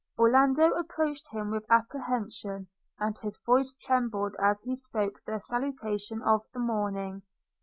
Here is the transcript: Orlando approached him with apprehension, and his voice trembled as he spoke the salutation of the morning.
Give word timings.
Orlando 0.17 0.71
approached 0.71 1.29
him 1.31 1.51
with 1.51 1.63
apprehension, 1.69 2.67
and 2.99 3.15
his 3.19 3.37
voice 3.45 3.75
trembled 3.79 4.35
as 4.41 4.61
he 4.63 4.75
spoke 4.75 5.21
the 5.27 5.37
salutation 5.37 6.23
of 6.23 6.41
the 6.55 6.59
morning. 6.59 7.21